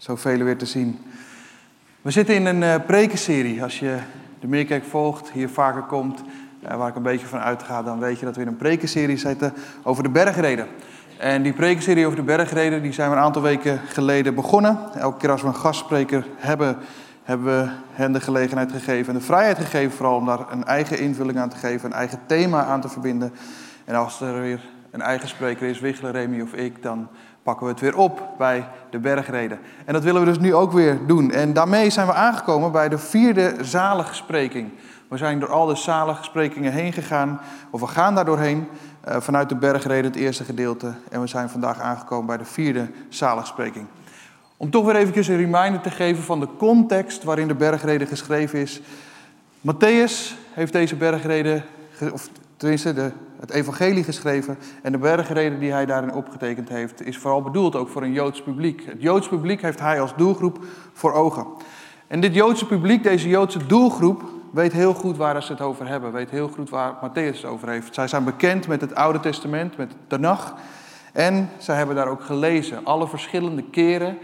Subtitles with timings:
[0.00, 0.98] zoveel weer te zien.
[2.02, 3.62] We zitten in een uh, prekenserie.
[3.62, 3.96] Als je
[4.40, 6.22] de Meerkerk volgt, hier vaker komt,
[6.64, 9.16] uh, waar ik een beetje van uitga, dan weet je dat we in een prekenserie
[9.16, 10.66] zitten over de bergreden.
[11.18, 14.78] En die prekenserie over de bergreden, die zijn we een aantal weken geleden begonnen.
[14.94, 16.76] Elke keer als we een gastspreker hebben,
[17.22, 20.98] hebben we hen de gelegenheid gegeven en de vrijheid gegeven vooral om daar een eigen
[20.98, 23.32] invulling aan te geven, een eigen thema aan te verbinden.
[23.84, 24.60] En als er weer
[24.90, 27.08] een eigen spreker is, Wichler, Remy of ik, dan
[27.42, 29.58] pakken we het weer op bij de bergreden.
[29.84, 31.30] En dat willen we dus nu ook weer doen.
[31.30, 34.70] En daarmee zijn we aangekomen bij de vierde zaligspreking.
[35.08, 38.68] We zijn door al de zaligsprekingen heen gegaan, of we gaan daar doorheen,
[39.08, 40.92] uh, vanuit de bergreden, het eerste gedeelte.
[41.10, 43.86] En we zijn vandaag aangekomen bij de vierde zaligspreking.
[44.56, 48.58] Om toch weer eventjes een reminder te geven van de context waarin de bergreden geschreven
[48.58, 48.80] is.
[49.60, 51.64] Matthäus heeft deze bergreden,
[52.12, 53.10] of tenminste de,
[53.40, 54.58] het evangelie geschreven.
[54.82, 58.42] En de bergreden die hij daarin opgetekend heeft, is vooral bedoeld ook voor een Joods
[58.42, 58.84] publiek.
[58.86, 61.46] Het Joods publiek heeft hij als doelgroep voor ogen.
[62.10, 66.12] En dit Joodse publiek, deze Joodse doelgroep, weet heel goed waar ze het over hebben.
[66.12, 67.94] Weet heel goed waar Matthäus het over heeft.
[67.94, 70.54] Zij zijn bekend met het Oude Testament, met de Tanach.
[71.12, 74.18] En zij hebben daar ook gelezen, alle verschillende keren,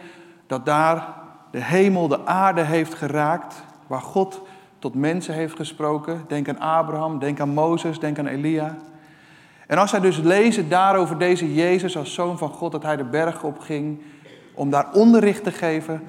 [0.47, 1.15] dat daar
[1.51, 3.55] de hemel de aarde heeft geraakt,
[3.87, 4.41] waar God
[4.79, 6.25] tot mensen heeft gesproken.
[6.29, 8.77] Denk aan Abraham, denk aan Mozes, denk aan Elia.
[9.67, 13.05] En als zij dus lezen daarover deze Jezus als zoon van God, dat hij de
[13.05, 14.01] berg opging
[14.55, 16.03] om daar onderricht te geven,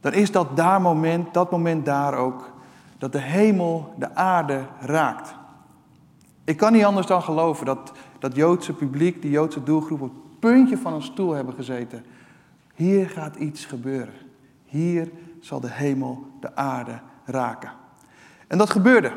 [0.00, 2.52] dan is dat daar moment, dat moment daar ook,
[2.98, 5.34] dat de hemel de aarde raakt.
[6.44, 10.40] Ik kan niet anders dan geloven dat dat Joodse publiek, die Joodse doelgroep, op het
[10.40, 12.04] puntje van een stoel hebben gezeten.
[12.74, 14.14] Hier gaat iets gebeuren.
[14.64, 15.10] Hier
[15.40, 17.70] zal de hemel de aarde raken.
[18.46, 19.12] En dat gebeurde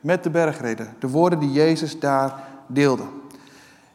[0.00, 3.04] met de bergreden, de woorden die Jezus daar deelde.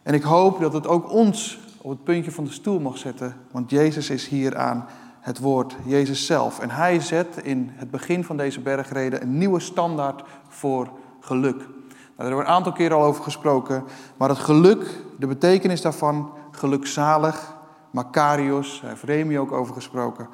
[0.04, 3.36] En ik hoop dat het ook ons op het puntje van de stoel mag zetten,
[3.52, 4.86] want Jezus is hier aan
[5.20, 6.60] het woord, Jezus zelf.
[6.60, 10.90] En hij zet in het begin van deze bergreden een nieuwe standaard voor
[11.20, 11.58] geluk.
[11.58, 11.68] Nou,
[12.16, 13.84] daar hebben we een aantal keer al over gesproken,
[14.18, 17.56] maar het geluk, de betekenis daarvan, gelukzalig,
[17.92, 20.28] Makarios, daar heeft Remi ook over gesproken.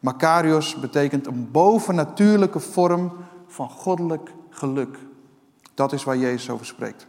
[0.00, 3.12] Makarios betekent een bovennatuurlijke vorm
[3.46, 4.98] van goddelijk geluk.
[5.74, 7.06] Dat is waar Jezus over spreekt.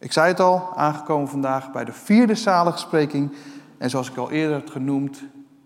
[0.00, 3.32] Ik zei het al, aangekomen vandaag bij de vierde zaligspreking.
[3.78, 5.22] En zoals ik al eerder heb genoemd,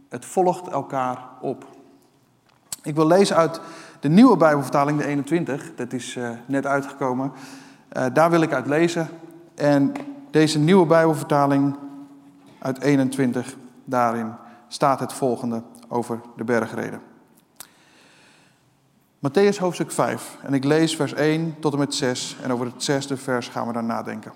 [0.08, 1.66] het volgt elkaar op.
[2.82, 3.60] Ik wil lezen uit
[4.00, 5.74] de nieuwe Bijbelvertaling, de 21.
[5.74, 7.32] Dat is uh, net uitgekomen.
[7.92, 9.08] Uh, daar wil ik uit lezen.
[9.54, 9.92] En
[10.30, 11.76] deze nieuwe Bijbelvertaling
[12.58, 14.32] uit 21, daarin
[14.68, 17.00] staat het volgende over de bergreden.
[19.24, 20.36] Matthäus hoofdstuk 5.
[20.42, 22.36] En ik lees vers 1 tot en met 6.
[22.42, 24.32] En over het zesde vers gaan we dan nadenken.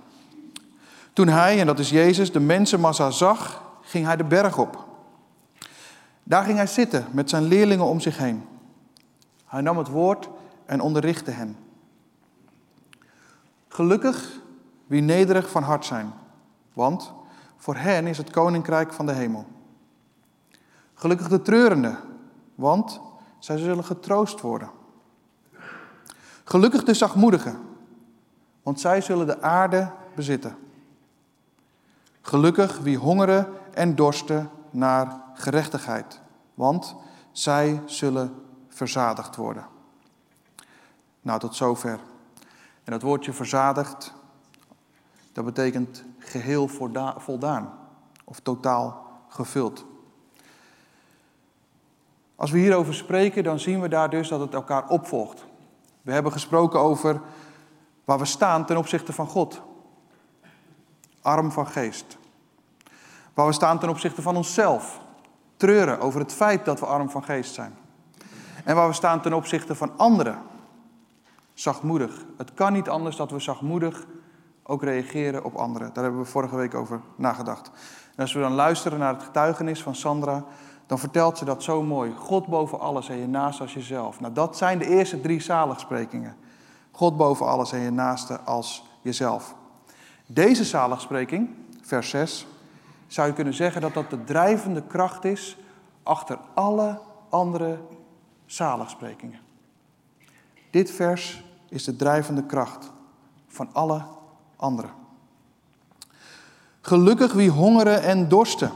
[1.13, 4.87] Toen hij, en dat is Jezus, de mensenmassa zag, ging hij de berg op.
[6.23, 8.45] Daar ging hij zitten met zijn leerlingen om zich heen.
[9.47, 10.29] Hij nam het woord
[10.67, 11.57] en onderrichtte hen.
[13.69, 14.41] Gelukkig
[14.87, 16.13] wie nederig van hart zijn,
[16.73, 17.13] want
[17.57, 19.47] voor hen is het koninkrijk van de hemel.
[20.95, 21.99] Gelukkig de treurenden,
[22.55, 23.01] want
[23.39, 24.77] zij zullen getroost worden.
[26.49, 27.59] Gelukkig de zachtmoedigen,
[28.63, 30.57] want zij zullen de aarde bezitten.
[32.21, 36.21] Gelukkig wie hongeren en dorsten naar gerechtigheid,
[36.55, 36.97] want
[37.33, 38.35] zij zullen
[38.69, 39.67] verzadigd worden.
[41.21, 41.99] Nou, tot zover.
[42.85, 44.15] En dat woordje verzadigd,
[45.33, 46.69] dat betekent geheel
[47.17, 47.79] voldaan
[48.25, 49.85] of totaal gevuld.
[52.37, 55.47] Als we hierover spreken, dan zien we daar dus dat het elkaar opvolgt.
[56.09, 57.21] We hebben gesproken over
[58.05, 59.63] waar we staan ten opzichte van God.
[61.23, 62.19] Arm van geest.
[63.35, 65.01] Waar we staan ten opzichte van onszelf.
[65.57, 67.75] Treuren over het feit dat we arm van geest zijn.
[68.65, 70.39] En waar we staan ten opzichte van anderen.
[71.55, 72.25] Zachtmoedig.
[72.37, 74.07] Het kan niet anders dat we zachtmoedig
[74.63, 75.93] ook reageren op anderen.
[75.93, 77.71] Daar hebben we vorige week over nagedacht.
[78.15, 80.45] En als we dan luisteren naar het getuigenis van Sandra,
[80.89, 82.13] dan vertelt ze dat zo mooi.
[82.15, 84.21] God boven alles en je naast als jezelf.
[84.21, 86.37] Nou, dat zijn de eerste drie zaligsprekingen.
[86.91, 89.55] God boven alles en je naaste als jezelf.
[90.27, 91.49] Deze zaligspreking,
[91.83, 92.47] vers 6,
[93.07, 95.57] zou je kunnen zeggen dat dat de drijvende kracht is
[96.03, 97.79] achter alle andere
[98.47, 99.41] zaligsprekingen.
[100.71, 102.93] Dit vers is de drijvende kracht
[103.49, 104.03] van alle
[104.57, 104.91] anderen.
[106.81, 108.73] Gelukkig wie hongeren en dorsten.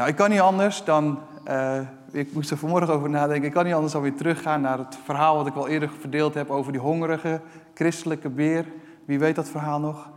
[0.00, 1.18] Nou, ik kan niet anders dan,
[1.48, 1.80] uh,
[2.10, 4.98] ik moest er vanmorgen over nadenken, ik kan niet anders dan weer teruggaan naar het
[5.04, 7.40] verhaal wat ik al eerder verdeeld heb over die hongerige
[7.74, 8.64] christelijke beer.
[9.04, 10.10] Wie weet dat verhaal nog?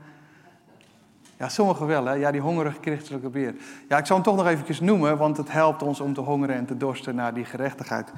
[1.38, 2.14] Ja, sommigen wel, hè?
[2.14, 3.56] Ja, die hongerige christelijke beer.
[3.90, 6.56] Ja, ik zal hem toch nog eventjes noemen, want het helpt ons om te hongeren
[6.56, 8.12] en te dorsten naar die gerechtigheid.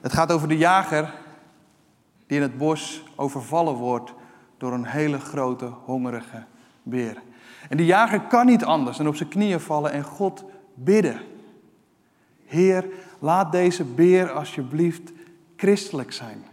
[0.00, 1.14] Het gaat over de jager
[2.26, 4.14] die in het bos overvallen wordt
[4.58, 6.44] door een hele grote hongerige
[6.82, 7.22] beer.
[7.68, 10.44] En die jager kan niet anders dan op zijn knieën vallen en God
[10.84, 11.20] bidden.
[12.44, 12.84] Heer,
[13.18, 15.12] laat deze beer alsjeblieft
[15.56, 16.44] christelijk zijn.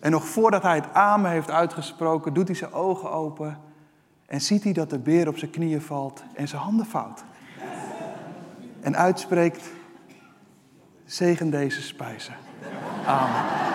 [0.00, 3.58] En nog voordat hij het amen heeft uitgesproken, doet hij zijn ogen open
[4.26, 7.24] en ziet hij dat de beer op zijn knieën valt en zijn handen vouwt.
[8.80, 9.70] En uitspreekt,
[11.04, 12.34] zegen deze spijzen.
[13.06, 13.70] Amen.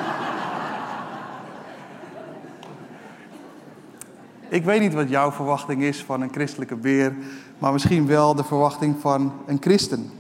[4.50, 7.16] Ik weet niet wat jouw verwachting is van een christelijke beer,
[7.58, 10.12] maar misschien wel de verwachting van een christen.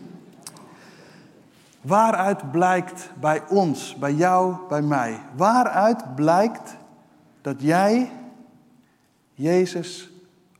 [1.81, 6.75] Waaruit blijkt bij ons, bij jou, bij mij, waaruit blijkt
[7.41, 8.11] dat jij
[9.33, 10.11] Jezus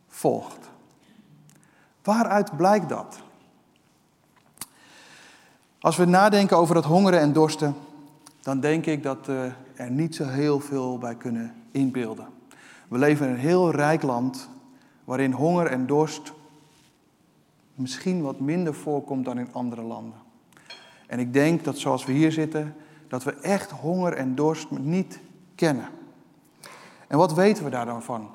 [0.07, 0.69] volgt?
[2.03, 3.19] Waaruit blijkt dat?
[5.79, 7.75] Als we nadenken over dat hongeren en dorsten,
[8.41, 12.27] dan denk ik dat we er niet zo heel veel bij kunnen inbeelden.
[12.87, 14.49] We leven in een heel rijk land
[15.03, 16.33] waarin honger en dorst
[17.77, 20.19] misschien wat minder voorkomt dan in andere landen.
[21.07, 22.75] En ik denk dat zoals we hier zitten,
[23.07, 25.19] dat we echt honger en dorst niet
[25.55, 25.89] kennen.
[27.07, 28.29] En wat weten we daar dan van?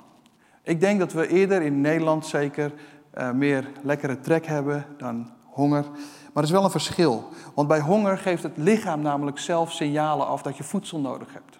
[0.63, 2.73] Ik denk dat we eerder in Nederland zeker
[3.19, 5.83] uh, meer lekkere trek hebben dan honger.
[5.83, 7.29] Maar er is wel een verschil.
[7.55, 11.59] Want bij honger geeft het lichaam namelijk zelf signalen af dat je voedsel nodig hebt.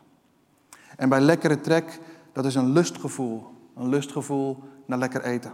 [0.97, 2.01] En bij lekkere trek,
[2.33, 3.47] dat is een lustgevoel.
[3.77, 5.53] Een lustgevoel naar lekker eten.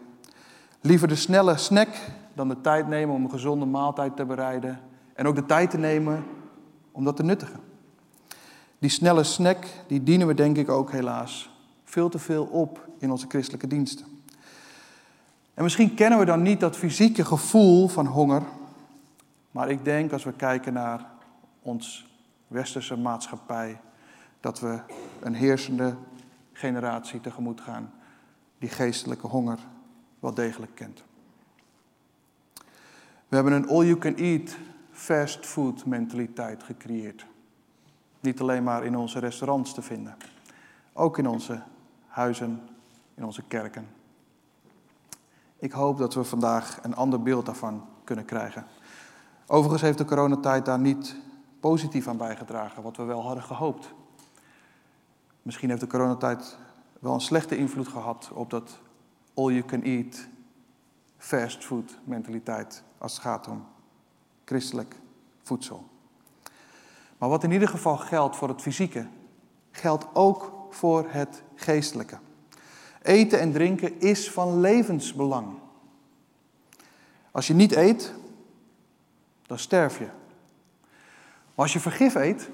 [0.81, 1.89] Liever de snelle snack
[2.35, 4.81] dan de tijd nemen om een gezonde maaltijd te bereiden.
[5.15, 6.25] En ook de tijd te nemen
[6.93, 7.61] om dat te nuttigen.
[8.79, 11.51] Die snelle snack, die dienen we denk ik ook helaas
[11.85, 14.07] veel te veel op in onze christelijke diensten.
[15.55, 18.43] En misschien kennen we dan niet dat fysieke gevoel van honger,
[19.51, 21.07] maar ik denk als we kijken naar
[21.63, 22.07] ons
[22.47, 23.81] westerse maatschappij,
[24.41, 24.81] dat we
[25.21, 25.97] een heersende
[26.53, 27.93] generatie tegemoet gaan
[28.59, 29.59] die geestelijke honger
[30.21, 31.05] wel degelijk kent.
[33.29, 34.57] We hebben een all-you-can-eat
[34.91, 37.27] fast food mentaliteit gecreëerd.
[38.21, 40.17] Niet alleen maar in onze restaurants te vinden,
[40.93, 41.63] ook in onze
[42.07, 42.61] huizen,
[43.15, 43.89] in onze kerken.
[45.59, 48.67] Ik hoop dat we vandaag een ander beeld daarvan kunnen krijgen.
[49.47, 51.17] Overigens heeft de coronatijd daar niet
[51.61, 53.95] positief aan bijgedragen, wat we wel hadden gehoopt.
[55.43, 56.59] Misschien heeft de coronatijd
[57.01, 58.79] wel een slechte invloed gehad op dat
[59.39, 60.29] all-you-can-eat
[61.19, 63.67] fast food mentaliteit als het gaat om
[64.45, 64.95] christelijk
[65.43, 65.89] voedsel.
[67.19, 69.07] Maar wat in ieder geval geldt voor het fysieke,
[69.71, 72.19] geldt ook voor het geestelijke.
[73.03, 75.59] Eten en drinken is van levensbelang.
[77.31, 78.15] Als je niet eet,
[79.47, 80.09] dan sterf je.
[81.55, 82.49] Maar als je vergif eet,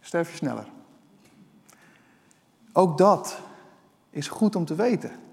[0.00, 0.66] sterf je sneller.
[2.72, 3.40] Ook dat
[4.10, 5.23] is goed om te weten.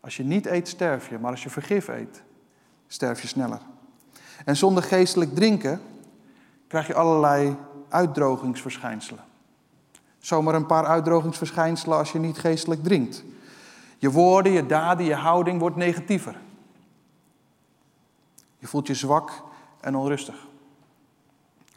[0.00, 2.22] Als je niet eet, sterf je, maar als je vergif eet,
[2.86, 3.60] sterf je sneller.
[4.44, 5.80] En zonder geestelijk drinken
[6.66, 7.56] krijg je allerlei
[7.88, 9.24] uitdrogingsverschijnselen.
[10.18, 13.24] Zomaar een paar uitdrogingsverschijnselen als je niet geestelijk drinkt.
[13.98, 16.36] Je woorden, je daden, je houding wordt negatiever.
[18.58, 19.42] Je voelt je zwak
[19.80, 20.46] en onrustig.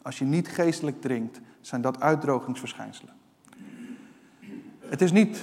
[0.02, 3.14] Als je niet geestelijk drinkt, zijn dat uitdrogingsverschijnselen.
[4.80, 5.42] Het is niet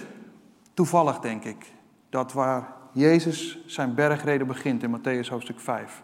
[0.74, 1.72] toevallig, denk ik,
[2.10, 6.02] dat waar Jezus zijn bergreden begint in Matthäus hoofdstuk 5,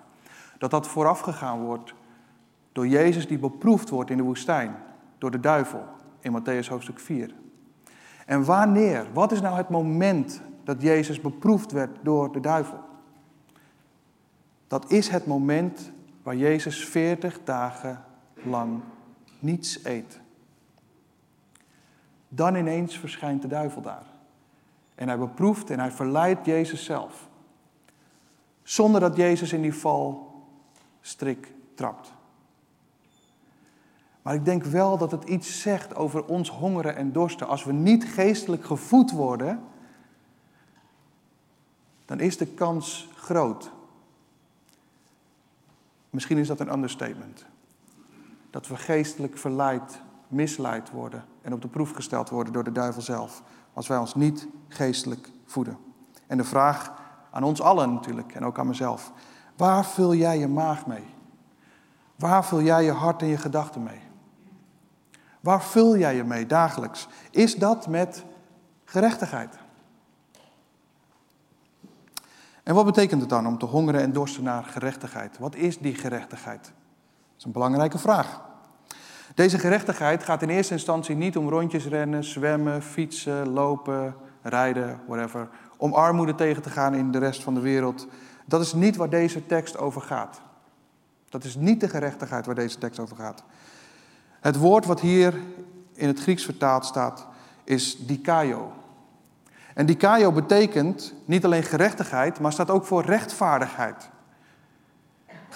[0.58, 1.94] dat dat voorafgegaan wordt
[2.72, 4.76] door Jezus die beproefd wordt in de woestijn,
[5.18, 5.84] door de duivel
[6.20, 7.34] in Matthäus hoofdstuk 4.
[8.26, 12.78] En wanneer, wat is nou het moment dat Jezus beproefd werd door de duivel?
[14.66, 18.80] Dat is het moment waar Jezus 40 dagen lang
[19.38, 20.20] niets eet.
[22.28, 24.15] Dan ineens verschijnt de duivel daar.
[24.96, 27.28] En hij beproeft en hij verleidt Jezus zelf.
[28.62, 30.34] Zonder dat Jezus in die val
[31.00, 32.12] strik trapt.
[34.22, 37.48] Maar ik denk wel dat het iets zegt over ons hongeren en dorsten.
[37.48, 39.62] Als we niet geestelijk gevoed worden,
[42.04, 43.74] dan is de kans groot
[46.16, 47.44] Misschien is dat een understatement.
[48.50, 53.02] Dat we geestelijk verleid, misleid worden en op de proef gesteld worden door de duivel
[53.02, 53.42] zelf.
[53.76, 55.78] Als wij ons niet geestelijk voeden.
[56.26, 56.92] En de vraag
[57.30, 59.12] aan ons allen natuurlijk en ook aan mezelf.
[59.56, 61.04] Waar vul jij je maag mee?
[62.16, 64.00] Waar vul jij je hart en je gedachten mee?
[65.40, 67.08] Waar vul jij je mee dagelijks?
[67.30, 68.24] Is dat met
[68.84, 69.58] gerechtigheid?
[72.62, 75.38] En wat betekent het dan om te hongeren en dorsten naar gerechtigheid?
[75.38, 76.62] Wat is die gerechtigheid?
[76.64, 78.45] Dat is een belangrijke vraag.
[79.36, 85.48] Deze gerechtigheid gaat in eerste instantie niet om rondjes rennen, zwemmen, fietsen, lopen, rijden, whatever.
[85.76, 88.06] Om armoede tegen te gaan in de rest van de wereld.
[88.44, 90.40] Dat is niet waar deze tekst over gaat.
[91.28, 93.44] Dat is niet de gerechtigheid waar deze tekst over gaat.
[94.40, 95.34] Het woord wat hier
[95.92, 97.26] in het Grieks vertaald staat
[97.64, 98.72] is dikaio.
[99.74, 104.08] En dikaio betekent niet alleen gerechtigheid, maar staat ook voor rechtvaardigheid.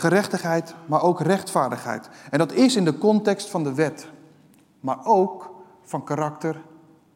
[0.01, 2.09] Gerechtigheid, maar ook rechtvaardigheid.
[2.31, 4.09] En dat is in de context van de wet,
[4.81, 6.63] maar ook van karakter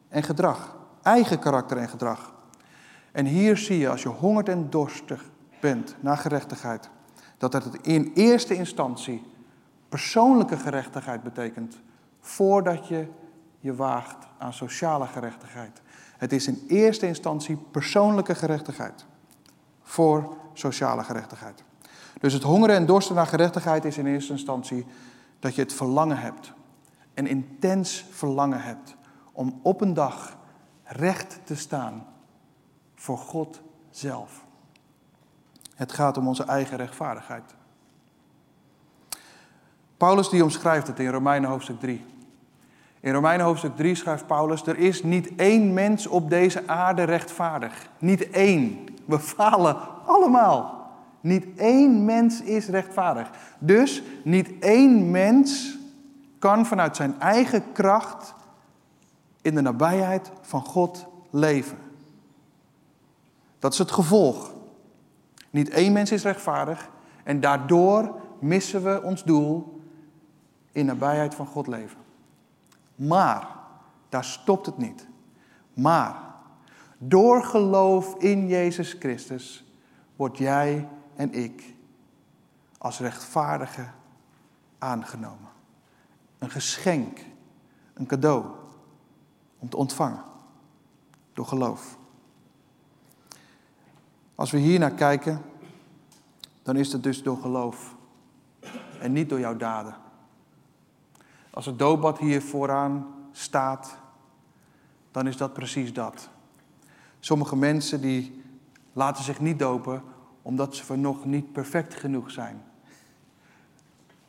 [0.08, 0.76] en gedrag.
[1.02, 2.34] Eigen karakter en gedrag.
[3.12, 6.90] En hier zie je, als je hongert en dorstig bent naar gerechtigheid,
[7.38, 9.22] dat het in eerste instantie
[9.88, 11.80] persoonlijke gerechtigheid betekent,
[12.20, 13.08] voordat je
[13.60, 15.82] je waagt aan sociale gerechtigheid.
[16.16, 19.06] Het is in eerste instantie persoonlijke gerechtigheid
[19.82, 21.64] voor sociale gerechtigheid.
[22.24, 24.86] Dus het hongeren en dorsten naar gerechtigheid is in eerste instantie
[25.38, 26.52] dat je het verlangen hebt,
[27.14, 28.96] een intens verlangen hebt
[29.32, 30.36] om op een dag
[30.84, 32.06] recht te staan
[32.94, 34.44] voor God zelf.
[35.74, 37.54] Het gaat om onze eigen rechtvaardigheid.
[39.96, 42.04] Paulus die omschrijft het in Romeinen hoofdstuk 3.
[43.00, 47.88] In Romeinen hoofdstuk 3 schrijft Paulus: Er is niet één mens op deze aarde rechtvaardig.
[47.98, 48.84] Niet één.
[49.04, 49.76] We falen
[50.06, 50.73] allemaal.
[51.24, 53.30] Niet één mens is rechtvaardig.
[53.58, 55.78] Dus niet één mens
[56.38, 58.34] kan vanuit zijn eigen kracht
[59.42, 61.78] in de nabijheid van God leven.
[63.58, 64.52] Dat is het gevolg.
[65.50, 66.90] Niet één mens is rechtvaardig
[67.22, 69.80] en daardoor missen we ons doel
[70.72, 71.98] in nabijheid van God leven.
[72.94, 73.48] Maar,
[74.08, 75.06] daar stopt het niet.
[75.74, 76.16] Maar,
[76.98, 79.64] door geloof in Jezus Christus
[80.16, 81.74] word jij en ik
[82.78, 83.86] als rechtvaardige
[84.78, 85.48] aangenomen.
[86.38, 87.20] Een geschenk,
[87.94, 88.44] een cadeau
[89.58, 90.22] om te ontvangen
[91.32, 91.98] door geloof.
[94.34, 95.42] Als we hier naar kijken,
[96.62, 97.94] dan is het dus door geloof
[99.00, 99.96] en niet door jouw daden.
[101.50, 103.96] Als het doopbad hier vooraan staat,
[105.10, 106.28] dan is dat precies dat.
[107.20, 108.42] Sommige mensen die
[108.92, 110.02] laten zich niet dopen
[110.44, 112.62] omdat ze nog niet perfect genoeg zijn.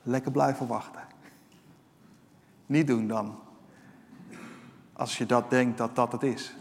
[0.03, 1.01] Lekker blijven wachten.
[2.65, 3.39] Niet doen dan.
[4.93, 6.55] Als je dat denkt dat dat het is.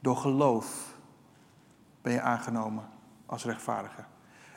[0.00, 0.96] Door geloof
[2.02, 2.88] ben je aangenomen
[3.26, 4.04] als rechtvaardige.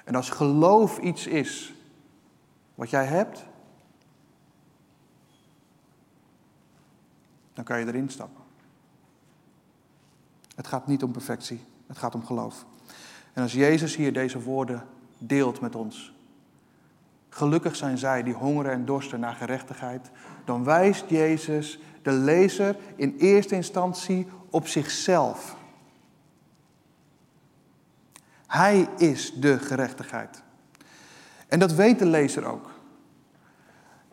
[0.03, 1.73] En als geloof iets is
[2.75, 3.45] wat jij hebt,
[7.53, 8.43] dan kan je erin stappen.
[10.55, 12.65] Het gaat niet om perfectie, het gaat om geloof.
[13.33, 14.85] En als Jezus hier deze woorden
[15.17, 16.13] deelt met ons,
[17.29, 20.11] gelukkig zijn zij die hongeren en dorsten naar gerechtigheid,
[20.45, 25.55] dan wijst Jezus de lezer in eerste instantie op zichzelf.
[28.47, 30.43] Hij is de gerechtigheid.
[31.47, 32.71] En dat weet de lezer ook.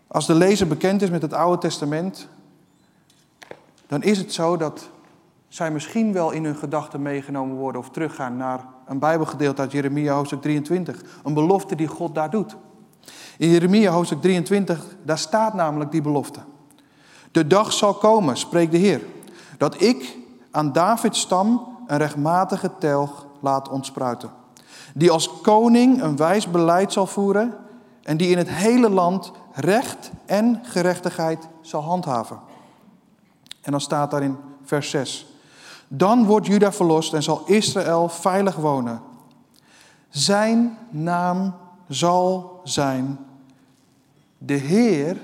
[0.06, 2.28] Als de lezer bekend is met het Oude Testament,
[3.86, 4.90] dan is het zo dat
[5.54, 10.14] zij misschien wel in hun gedachten meegenomen worden of teruggaan naar een Bijbelgedeelte uit Jeremia
[10.14, 11.02] hoofdstuk 23.
[11.24, 12.56] Een belofte die God daar doet.
[13.38, 16.40] In Jeremia hoofdstuk 23, daar staat namelijk die belofte.
[17.30, 19.00] De dag zal komen, spreekt de Heer,
[19.58, 20.16] dat ik
[20.50, 24.30] aan Davids stam een rechtmatige telg laat ontspruiten.
[24.94, 27.54] Die als koning een wijs beleid zal voeren
[28.02, 32.38] en die in het hele land recht en gerechtigheid zal handhaven.
[33.60, 35.32] En dan staat daar in vers 6.
[35.88, 39.02] Dan wordt Juda verlost en zal Israël veilig wonen.
[40.08, 41.54] Zijn naam
[41.88, 43.18] zal zijn.
[44.38, 45.16] De Heer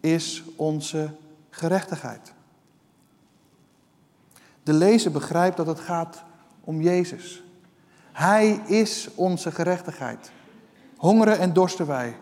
[0.00, 1.10] is onze
[1.50, 2.32] gerechtigheid.
[4.62, 6.22] De lezer begrijpt dat het gaat
[6.60, 7.42] om Jezus.
[8.12, 10.32] Hij is onze gerechtigheid.
[10.96, 12.16] Hongeren en dorsten wij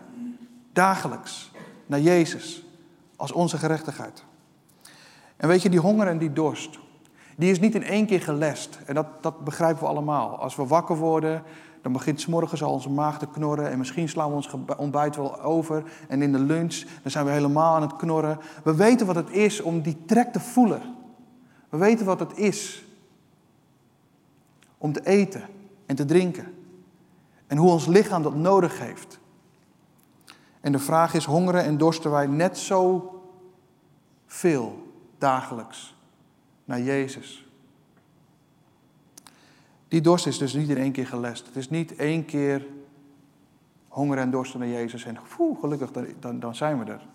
[0.73, 1.51] dagelijks
[1.85, 2.63] naar Jezus
[3.15, 4.23] als onze gerechtigheid.
[5.37, 6.79] En weet je, die honger en die dorst,
[7.37, 8.79] die is niet in één keer gelest.
[8.85, 10.37] En dat, dat begrijpen we allemaal.
[10.37, 11.43] Als we wakker worden,
[11.81, 15.41] dan begint s'morgens al onze maag te knorren en misschien slaan we ons ontbijt wel
[15.41, 15.83] over.
[16.07, 18.39] En in de lunch, dan zijn we helemaal aan het knorren.
[18.63, 20.81] We weten wat het is om die trek te voelen.
[21.69, 22.85] We weten wat het is
[24.77, 25.43] om te eten
[25.85, 26.53] en te drinken.
[27.47, 29.19] En hoe ons lichaam dat nodig heeft.
[30.61, 33.11] En de vraag is, hongeren en dorsten wij net zo
[34.25, 35.92] veel dagelijks
[36.65, 37.47] naar Jezus?
[39.87, 41.45] Die dorst is dus niet in één keer gelest.
[41.45, 42.65] Het is niet één keer
[43.87, 47.07] honger en dorsten naar Jezus en poeh, gelukkig, dan, dan zijn we er.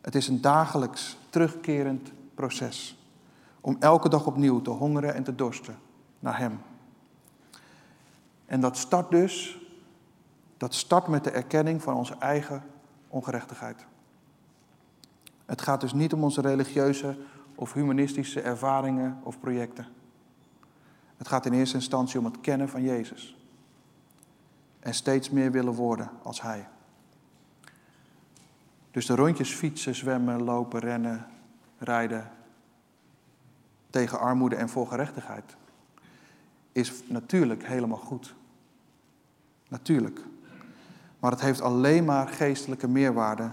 [0.00, 2.98] Het is een dagelijks terugkerend proces.
[3.60, 5.78] Om elke dag opnieuw te hongeren en te dorsten
[6.18, 6.60] naar Hem.
[8.46, 9.58] En dat start dus,
[10.56, 12.62] dat start met de erkenning van onze eigen
[13.08, 13.86] ongerechtigheid.
[15.46, 17.16] Het gaat dus niet om onze religieuze
[17.58, 19.86] of humanistische ervaringen of projecten.
[21.16, 23.36] Het gaat in eerste instantie om het kennen van Jezus.
[24.80, 26.68] En steeds meer willen worden als Hij.
[28.90, 31.26] Dus de rondjes fietsen, zwemmen, lopen, rennen,
[31.78, 32.30] rijden
[33.90, 35.56] tegen armoede en voor gerechtigheid
[36.72, 38.34] is natuurlijk helemaal goed.
[39.68, 40.20] Natuurlijk.
[41.20, 43.52] Maar het heeft alleen maar geestelijke meerwaarde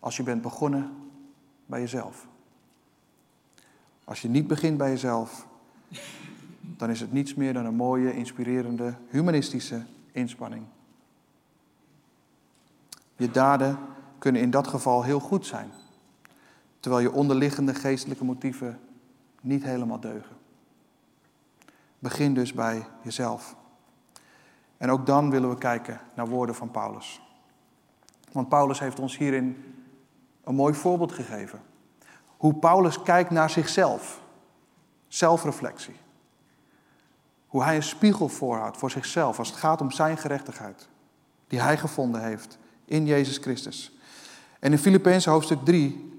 [0.00, 1.10] als je bent begonnen
[1.66, 2.26] bij jezelf.
[4.04, 5.46] Als je niet begint bij jezelf,
[6.60, 9.82] dan is het niets meer dan een mooie, inspirerende, humanistische
[10.12, 10.64] inspanning.
[13.16, 13.78] Je daden
[14.18, 15.70] kunnen in dat geval heel goed zijn,
[16.80, 18.80] terwijl je onderliggende geestelijke motieven
[19.40, 20.36] niet helemaal deugen.
[21.98, 23.56] Begin dus bij jezelf.
[24.76, 27.20] En ook dan willen we kijken naar woorden van Paulus.
[28.32, 29.74] Want Paulus heeft ons hierin
[30.44, 31.60] een mooi voorbeeld gegeven.
[32.44, 34.20] Hoe Paulus kijkt naar zichzelf.
[35.08, 35.94] Zelfreflectie.
[37.46, 40.88] Hoe hij een spiegel voorhoudt voor zichzelf als het gaat om zijn gerechtigheid.
[41.48, 43.92] Die hij gevonden heeft in Jezus Christus.
[44.60, 46.18] En in Filippenzen hoofdstuk 3,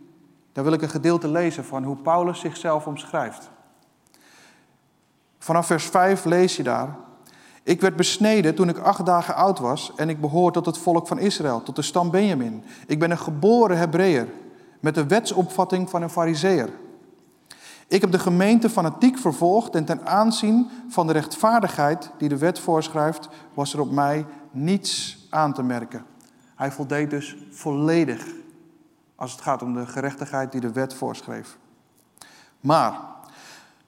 [0.53, 3.49] daar wil ik een gedeelte lezen van hoe Paulus zichzelf omschrijft.
[5.39, 6.95] Vanaf vers 5 lees je daar.
[7.63, 11.07] Ik werd besneden toen ik acht dagen oud was en ik behoor tot het volk
[11.07, 12.63] van Israël, tot de stam Benjamin.
[12.87, 14.27] Ik ben een geboren Hebreeër
[14.85, 16.69] met de wetsopvatting van een Fariseer.
[17.87, 22.59] Ik heb de gemeente fanatiek vervolgd en ten aanzien van de rechtvaardigheid die de wet
[22.59, 26.05] voorschrijft, was er op mij niets aan te merken.
[26.55, 28.25] Hij voldeed dus volledig
[29.15, 31.57] als het gaat om de gerechtigheid die de wet voorschreef.
[32.59, 32.99] Maar,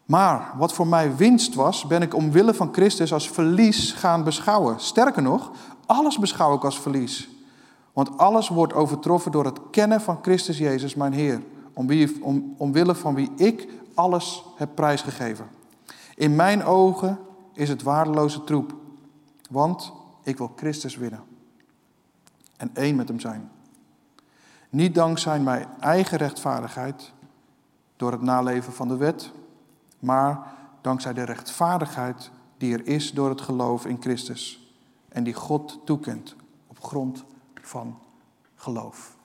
[0.05, 4.79] maar wat voor mij winst was, ben ik omwille van Christus als verlies gaan beschouwen.
[4.79, 5.51] Sterker nog,
[5.85, 7.36] alles beschouw ik als verlies.
[7.97, 11.41] Want alles wordt overtroffen door het kennen van Christus Jezus, mijn Heer.
[11.73, 15.47] Om wie, om, omwille van wie ik alles heb prijsgegeven.
[16.15, 17.19] In mijn ogen
[17.53, 18.75] is het waardeloze troep,
[19.49, 21.23] want ik wil Christus winnen
[22.57, 23.51] en één met hem zijn.
[24.69, 27.11] Niet dankzij mijn eigen rechtvaardigheid
[27.95, 29.31] door het naleven van de wet,
[29.99, 34.71] maar dankzij de rechtvaardigheid die er is door het geloof in Christus
[35.09, 36.35] en die God toekent
[36.67, 37.25] op grond
[37.67, 37.99] van
[38.55, 39.15] geloof.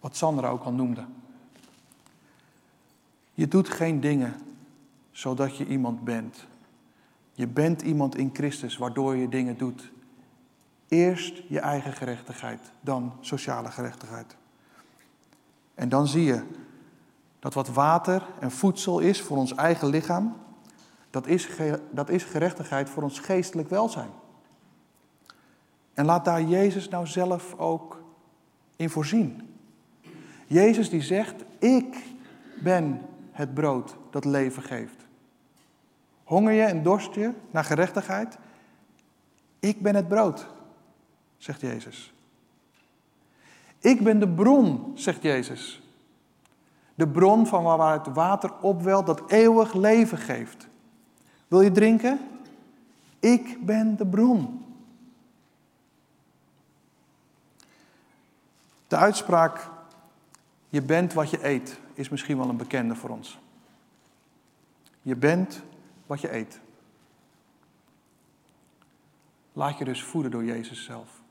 [0.00, 1.04] Wat Sandra ook al noemde.
[3.34, 4.34] Je doet geen dingen
[5.10, 6.46] zodat je iemand bent.
[7.32, 9.92] Je bent iemand in Christus waardoor je dingen doet.
[10.88, 14.36] Eerst je eigen gerechtigheid, dan sociale gerechtigheid.
[15.74, 16.42] En dan zie je
[17.38, 20.36] dat wat water en voedsel is voor ons eigen lichaam,
[21.10, 21.48] dat is,
[21.90, 24.10] dat is gerechtigheid voor ons geestelijk welzijn.
[25.96, 28.02] En laat daar Jezus nou zelf ook
[28.76, 29.56] in voorzien.
[30.46, 31.96] Jezus die zegt, ik
[32.62, 33.00] ben
[33.32, 35.06] het brood dat leven geeft.
[36.24, 38.38] Honger je en dorst je naar gerechtigheid?
[39.60, 40.46] Ik ben het brood,
[41.36, 42.12] zegt Jezus.
[43.78, 45.82] Ik ben de bron, zegt Jezus.
[46.94, 50.68] De bron van waaruit water opwelt dat eeuwig leven geeft.
[51.48, 52.20] Wil je drinken?
[53.20, 54.65] Ik ben de bron.
[58.86, 59.70] De uitspraak,
[60.68, 63.38] je bent wat je eet, is misschien wel een bekende voor ons.
[65.02, 65.62] Je bent
[66.06, 66.60] wat je eet.
[69.52, 71.24] Laat je dus voeden door Jezus zelf.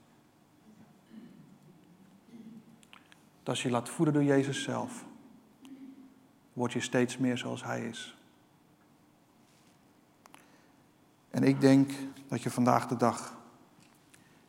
[3.48, 5.06] als je laat voeden door Jezus zelf,
[6.54, 8.16] word je steeds meer zoals Hij is.
[11.32, 11.92] En ik denk
[12.28, 13.38] dat je vandaag de dag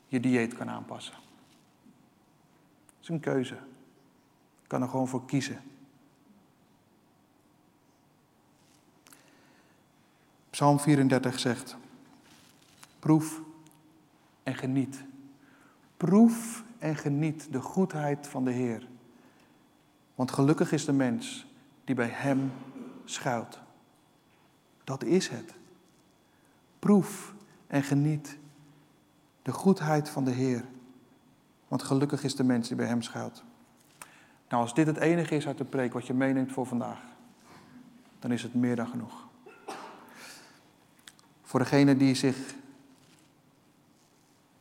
[0.06, 1.25] je dieet kan aanpassen.
[3.06, 3.54] Is een keuze.
[4.62, 5.62] Je kan er gewoon voor kiezen.
[10.50, 11.76] Psalm 34 zegt:
[12.98, 13.40] Proef
[14.42, 15.04] en geniet.
[15.96, 18.88] Proef en geniet de goedheid van de Heer.
[20.14, 21.46] Want gelukkig is de mens
[21.84, 22.52] die bij Hem
[23.04, 23.60] schuilt.
[24.84, 25.54] Dat is het.
[26.78, 27.34] Proef
[27.66, 28.38] en geniet
[29.42, 30.64] de goedheid van de Heer.
[31.68, 33.42] Want gelukkig is de mens die bij Hem schuilt.
[34.48, 36.98] Nou, als dit het enige is uit de preek wat je meeneemt voor vandaag,
[38.18, 39.26] dan is het meer dan genoeg.
[41.42, 42.36] Voor degene die zich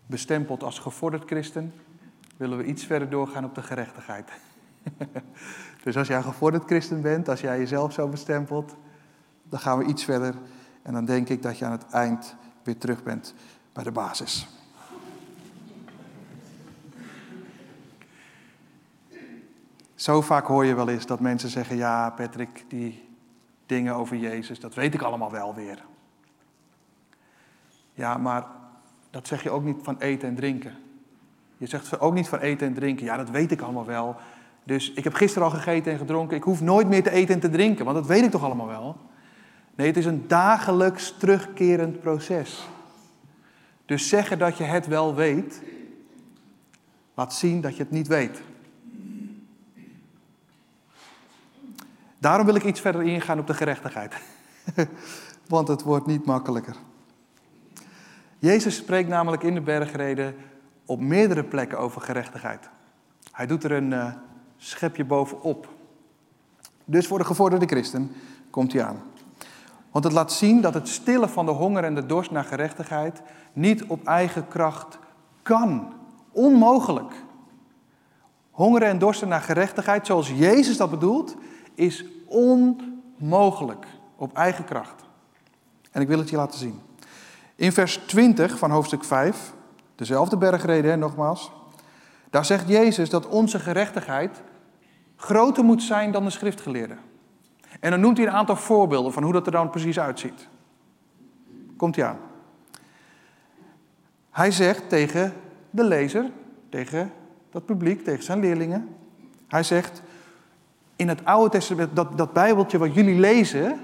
[0.05, 1.73] bestempelt als gevorderd christen,
[2.37, 4.31] willen we iets verder doorgaan op de gerechtigheid.
[5.83, 8.75] dus als jij een gevorderd christen bent, als jij jezelf zo bestempelt,
[9.43, 10.35] dan gaan we iets verder.
[10.81, 13.33] En dan denk ik dat je aan het eind weer terug bent
[13.73, 14.47] bij de basis.
[20.05, 23.07] Zo vaak hoor je wel eens dat mensen zeggen: Ja, Patrick, die
[23.65, 25.83] dingen over Jezus, dat weet ik allemaal wel weer.
[27.93, 28.45] Ja, maar
[29.09, 30.77] dat zeg je ook niet van eten en drinken.
[31.57, 33.05] Je zegt ook niet van eten en drinken.
[33.05, 34.15] Ja, dat weet ik allemaal wel.
[34.63, 36.37] Dus ik heb gisteren al gegeten en gedronken.
[36.37, 38.67] Ik hoef nooit meer te eten en te drinken, want dat weet ik toch allemaal
[38.67, 38.97] wel.
[39.75, 42.67] Nee, het is een dagelijks terugkerend proces.
[43.85, 45.61] Dus zeggen dat je het wel weet,
[47.13, 48.41] laat zien dat je het niet weet.
[52.25, 54.15] Daarom wil ik iets verder ingaan op de gerechtigheid.
[55.47, 56.75] Want het wordt niet makkelijker.
[58.39, 60.35] Jezus spreekt namelijk in de bergreden
[60.85, 62.69] op meerdere plekken over gerechtigheid.
[63.31, 64.13] Hij doet er een uh,
[64.57, 65.69] schepje bovenop.
[66.85, 68.11] Dus voor de gevorderde christen
[68.49, 69.03] komt hij aan.
[69.91, 73.21] Want het laat zien dat het stillen van de honger en de dorst naar gerechtigheid
[73.53, 74.99] niet op eigen kracht
[75.41, 75.93] kan.
[76.31, 77.13] Onmogelijk.
[78.51, 81.35] Hongeren en dorsten naar gerechtigheid, zoals Jezus dat bedoelt,
[81.75, 83.85] is onmogelijk
[84.15, 85.03] op eigen kracht.
[85.91, 86.81] En ik wil het je laten zien.
[87.55, 89.53] In vers 20 van hoofdstuk 5,
[89.95, 91.51] dezelfde bergreden, nogmaals.
[92.29, 94.41] Daar zegt Jezus dat onze gerechtigheid
[95.15, 96.97] groter moet zijn dan de schriftgeleerden.
[97.79, 100.47] En dan noemt hij een aantal voorbeelden van hoe dat er dan precies uitziet.
[101.77, 102.19] Komt hij aan.
[104.31, 105.33] Hij zegt tegen
[105.69, 106.31] de lezer,
[106.69, 107.11] tegen
[107.51, 108.95] dat publiek, tegen zijn leerlingen.
[109.47, 110.01] Hij zegt,
[110.95, 113.79] in het Oude Testament, dat, dat Bijbeltje wat jullie lezen,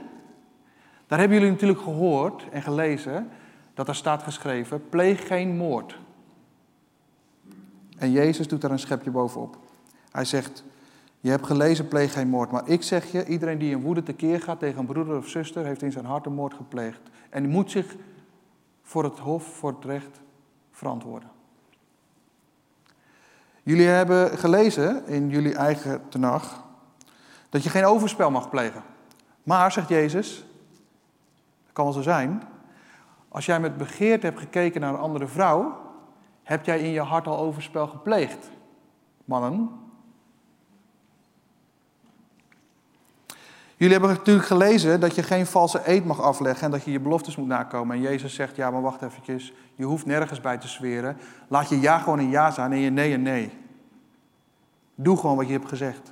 [1.08, 3.30] daar hebben jullie natuurlijk gehoord en gelezen
[3.74, 5.98] dat er staat geschreven, pleeg geen moord.
[7.98, 9.58] En Jezus doet daar een schepje bovenop.
[10.12, 10.64] Hij zegt,
[11.20, 12.52] je hebt gelezen, pleeg geen moord.
[12.52, 15.66] Maar ik zeg je, iedereen die in woede tekeer gaat tegen een broeder of zuster,
[15.66, 17.02] heeft in zijn hart een moord gepleegd.
[17.30, 17.96] En die moet zich
[18.82, 20.20] voor het hof, voor het recht
[20.72, 21.30] verantwoorden.
[23.64, 26.64] Jullie hebben gelezen in jullie eigen tenag
[27.52, 28.84] dat je geen overspel mag plegen.
[29.44, 30.46] Maar, zegt Jezus,
[31.64, 32.44] dat kan wel zo zijn,
[33.30, 35.80] als jij met begeerte hebt gekeken naar een andere vrouw,
[36.44, 38.50] heb jij in je hart al overspel gepleegd.
[39.26, 39.70] Mannen.
[43.76, 47.00] Jullie hebben natuurlijk gelezen dat je geen valse eed mag afleggen en dat je je
[47.00, 47.96] beloftes moet nakomen.
[47.96, 51.18] En Jezus zegt, ja maar wacht eventjes, je hoeft nergens bij te zweren.
[51.48, 53.52] Laat je ja gewoon een ja zijn en je nee een nee.
[54.96, 56.12] Doe gewoon wat je hebt gezegd.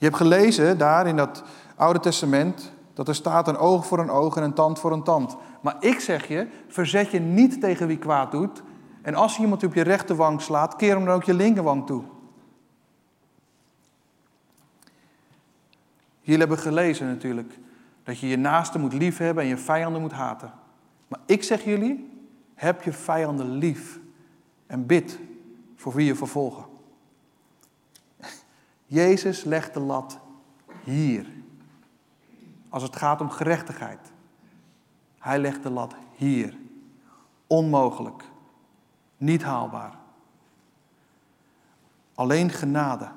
[0.00, 1.42] Je hebt gelezen daar in dat
[1.76, 5.02] Oude Testament dat er staat een oog voor een oog en een tand voor een
[5.02, 5.36] tand.
[5.60, 8.62] Maar ik zeg je, verzet je niet tegen wie kwaad doet.
[9.02, 12.02] En als iemand op je rechterwang slaat, keer hem dan ook je linkerwang toe.
[16.20, 17.58] Jullie hebben gelezen natuurlijk
[18.02, 20.52] dat je je naaste moet liefhebben en je vijanden moet haten.
[21.08, 23.98] Maar ik zeg jullie, heb je vijanden lief
[24.66, 25.18] en bid
[25.76, 26.69] voor wie je vervolgen.
[28.90, 30.18] Jezus legt de lat
[30.84, 31.26] hier.
[32.68, 34.12] Als het gaat om gerechtigheid.
[35.18, 36.56] Hij legt de lat hier.
[37.46, 38.24] Onmogelijk.
[39.16, 39.94] Niet haalbaar.
[42.14, 43.08] Alleen genade.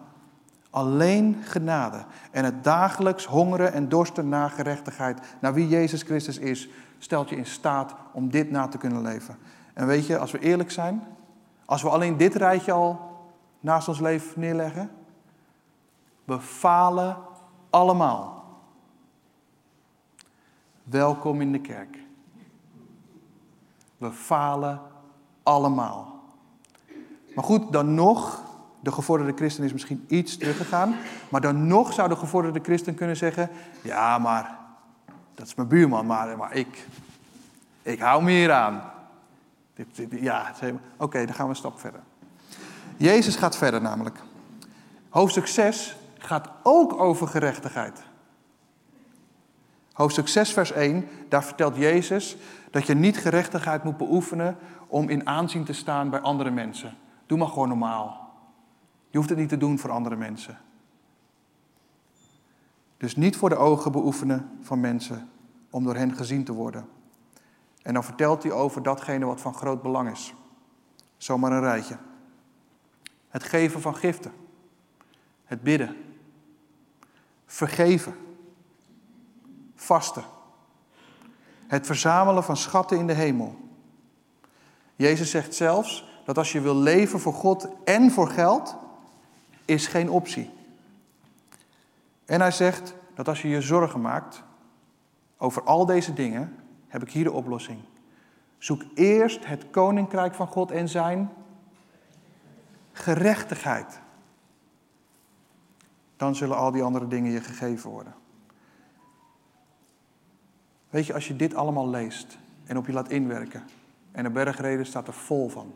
[0.69, 2.05] Alleen genade.
[2.31, 7.35] En het dagelijks hongeren en dorsten naar gerechtigheid, naar wie Jezus Christus is, stelt je
[7.35, 9.37] in staat om dit na te kunnen leven.
[9.73, 11.03] En weet je, als we eerlijk zijn,
[11.65, 13.11] als we alleen dit rijtje al
[13.59, 14.89] naast ons leven neerleggen,
[16.25, 17.17] we falen
[17.69, 18.43] allemaal.
[20.83, 21.97] Welkom in de kerk.
[23.97, 24.81] We falen
[25.43, 26.21] allemaal.
[27.35, 28.41] Maar goed, dan nog,
[28.79, 30.95] de gevorderde christen is misschien iets teruggegaan,
[31.29, 33.49] maar dan nog zou de gevorderde christen kunnen zeggen,
[33.81, 34.57] ja, maar
[35.33, 36.87] dat is mijn buurman, maar, maar ik,
[37.81, 38.91] ik hou hier aan.
[40.09, 40.53] Ja,
[40.97, 42.01] oké, dan gaan we een stap verder.
[42.97, 44.19] Jezus gaat verder namelijk.
[45.09, 48.03] Hoofdstuk 6 gaat ook over gerechtigheid.
[49.93, 52.37] Hoofdstuk 6, vers 1, daar vertelt Jezus
[52.71, 54.57] dat je niet gerechtigheid moet beoefenen
[54.87, 56.97] om in aanzien te staan bij andere mensen.
[57.25, 58.31] Doe maar gewoon normaal.
[59.09, 60.57] Je hoeft het niet te doen voor andere mensen.
[62.97, 65.29] Dus niet voor de ogen beoefenen van mensen
[65.69, 66.87] om door hen gezien te worden.
[67.81, 70.33] En dan vertelt hij over datgene wat van groot belang is.
[71.17, 71.97] Zomaar een rijtje.
[73.29, 74.31] Het geven van giften.
[75.45, 75.95] Het bidden.
[77.53, 78.15] Vergeven.
[79.75, 80.23] Vasten.
[81.67, 83.55] Het verzamelen van schatten in de hemel.
[84.95, 88.75] Jezus zegt zelfs dat als je wil leven voor God en voor geld,
[89.65, 90.49] is geen optie.
[92.25, 94.43] En hij zegt dat als je je zorgen maakt
[95.37, 96.55] over al deze dingen,
[96.87, 97.79] heb ik hier de oplossing.
[98.57, 101.29] Zoek eerst het koninkrijk van God en zijn
[102.91, 104.01] gerechtigheid.
[106.23, 108.13] Dan zullen al die andere dingen je gegeven worden.
[110.89, 113.63] Weet je, als je dit allemaal leest en op je laat inwerken,
[114.11, 115.73] en de bergreden staat er vol van.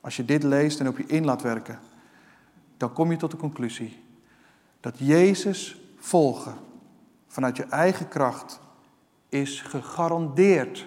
[0.00, 1.78] Als je dit leest en op je in laat werken,
[2.76, 4.02] dan kom je tot de conclusie
[4.80, 6.54] dat Jezus volgen
[7.26, 8.60] vanuit je eigen kracht
[9.28, 10.86] is gegarandeerd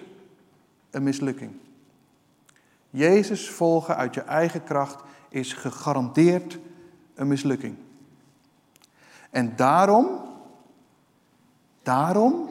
[0.90, 1.52] een mislukking.
[2.90, 6.58] Jezus volgen uit je eigen kracht is gegarandeerd
[7.14, 7.86] een mislukking.
[9.30, 10.08] En daarom,
[11.82, 12.48] daarom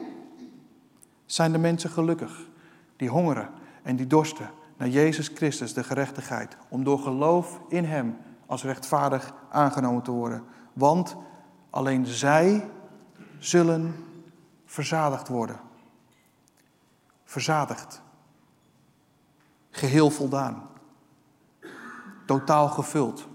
[1.26, 2.48] zijn de mensen gelukkig
[2.96, 3.50] die hongeren
[3.82, 9.34] en die dorsten naar Jezus Christus, de gerechtigheid, om door geloof in Hem als rechtvaardig
[9.50, 10.44] aangenomen te worden.
[10.72, 11.16] Want
[11.70, 12.70] alleen zij
[13.38, 13.94] zullen
[14.64, 15.60] verzadigd worden.
[17.24, 18.02] Verzadigd.
[19.70, 20.68] Geheel voldaan.
[22.26, 23.28] Totaal gevuld.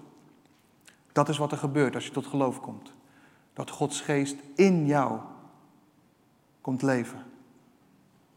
[1.11, 2.92] Dat is wat er gebeurt als je tot geloof komt.
[3.53, 5.19] Dat Gods geest in jou
[6.61, 7.23] komt leven.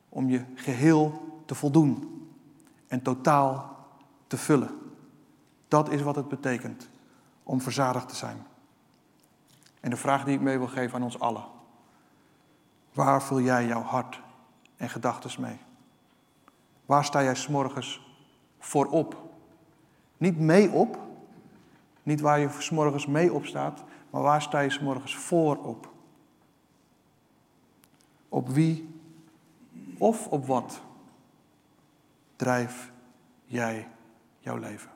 [0.09, 2.26] Om je geheel te voldoen
[2.87, 3.76] en totaal
[4.26, 4.79] te vullen.
[5.68, 6.88] Dat is wat het betekent
[7.42, 8.46] om verzadigd te zijn.
[9.81, 11.44] En de vraag die ik mee wil geven aan ons allen.
[12.92, 14.20] Waar vul jij jouw hart
[14.76, 15.59] en gedachten mee?
[16.87, 18.18] Waar sta jij s'morgens
[18.59, 19.24] voor op?
[20.16, 20.98] Niet mee op,
[22.02, 25.92] niet waar je s'morgens mee op staat, maar waar sta je s'morgens voor op?
[28.29, 29.01] Op wie
[29.99, 30.81] of op wat
[32.37, 32.92] drijf
[33.45, 33.88] jij
[34.38, 34.90] jouw leven?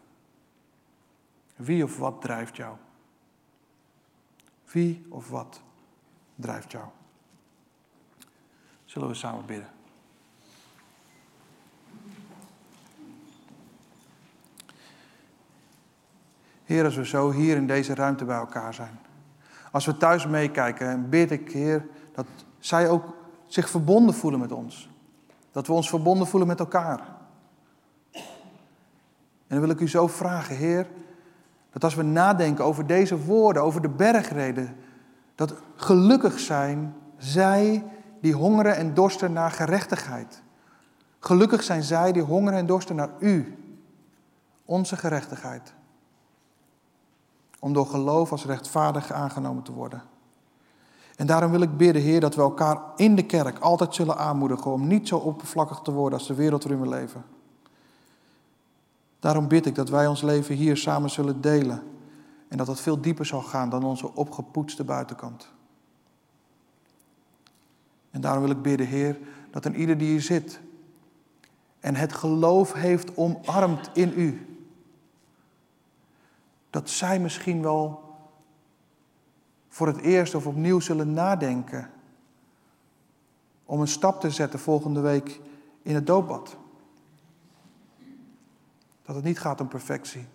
[1.57, 2.77] Wie of wat drijft jou?
[4.64, 5.62] Wie of wat
[6.35, 6.88] drijft jou?
[8.85, 9.80] Zullen we samen bidden?
[16.70, 18.98] Heer, als we zo hier in deze ruimte bij elkaar zijn.
[19.70, 22.26] Als we thuis meekijken, bid ik, Heer, dat
[22.59, 23.04] zij ook
[23.46, 24.90] zich verbonden voelen met ons.
[25.52, 27.00] Dat we ons verbonden voelen met elkaar.
[28.12, 28.22] En
[29.56, 30.87] dan wil ik u zo vragen, Heer,
[31.72, 34.76] dat als we nadenken over deze woorden, over de bergreden,
[35.35, 37.85] dat gelukkig zijn zij
[38.20, 40.42] die hongeren en dorsten naar gerechtigheid.
[41.18, 43.59] Gelukkig zijn zij die hongeren en dorsten naar U,
[44.64, 45.74] onze gerechtigheid.
[47.61, 50.03] Om door geloof als rechtvaardig aangenomen te worden.
[51.16, 54.70] En daarom wil ik bidden, Heer, dat we elkaar in de kerk altijd zullen aanmoedigen
[54.70, 57.25] om niet zo oppervlakkig te worden als de wereld waarin we leven.
[59.18, 61.83] Daarom bid ik dat wij ons leven hier samen zullen delen.
[62.49, 65.49] En dat het veel dieper zal gaan dan onze opgepoetste buitenkant.
[68.11, 69.18] En daarom wil ik bidden, Heer,
[69.51, 70.61] dat een ieder die hier zit
[71.81, 74.49] en het geloof heeft omarmd in U,
[76.70, 78.09] dat zij misschien wel
[79.68, 81.90] voor het eerst of opnieuw zullen nadenken
[83.64, 85.40] om een stap te zetten volgende week
[85.83, 86.56] in het doopbad.
[89.02, 90.26] Dat het niet gaat om perfectie.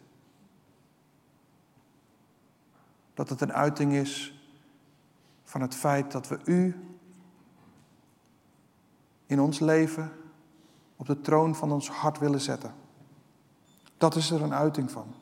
[3.13, 4.39] Dat het een uiting is
[5.43, 6.85] van het feit dat we U
[9.25, 10.11] in ons leven
[10.95, 12.73] op de troon van ons hart willen zetten.
[13.97, 15.13] Dat is er een uiting van.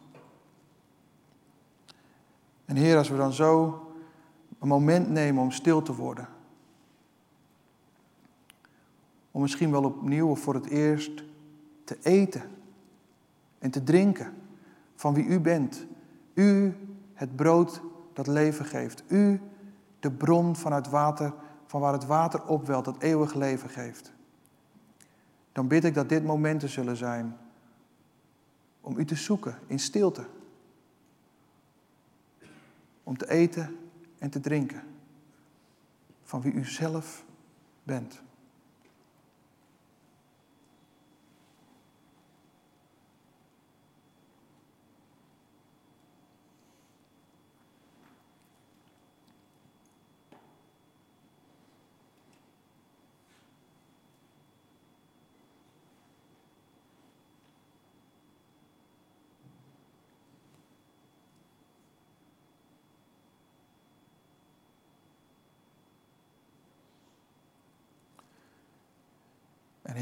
[2.73, 3.81] En Heer, als we dan zo
[4.59, 6.27] een moment nemen om stil te worden.
[9.31, 11.23] Om misschien wel opnieuw of voor het eerst
[11.83, 12.41] te eten
[13.59, 14.33] en te drinken
[14.95, 15.85] van wie u bent.
[16.33, 16.75] U,
[17.13, 17.81] het brood
[18.13, 19.03] dat leven geeft.
[19.07, 19.41] U,
[19.99, 21.33] de bron van het water,
[21.65, 24.13] van waar het water opwelt, dat eeuwig leven geeft.
[25.51, 27.37] Dan bid ik dat dit momenten zullen zijn
[28.81, 30.25] om u te zoeken in stilte.
[33.03, 33.77] Om te eten
[34.17, 34.83] en te drinken
[36.23, 37.25] van wie u zelf
[37.83, 38.21] bent.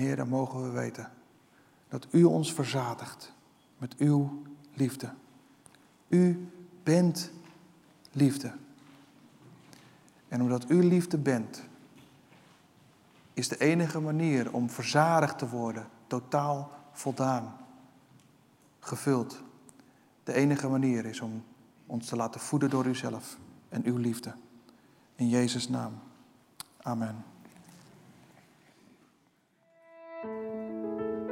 [0.02, 1.12] Heer, dan mogen we weten
[1.90, 3.34] dat U ons verzadigt
[3.78, 4.42] met Uw
[4.74, 5.14] liefde.
[6.08, 6.48] U
[6.84, 7.32] bent
[8.12, 8.54] liefde.
[10.28, 11.64] En omdat U liefde bent,
[13.34, 17.56] is de enige manier om verzadigd te worden, totaal voldaan,
[18.80, 19.42] gevuld.
[20.24, 21.44] De enige manier is om
[21.86, 23.38] ons te laten voeden door Uzelf
[23.70, 24.34] en Uw liefde.
[25.16, 25.94] In Jezus' naam.
[26.82, 27.31] Amen.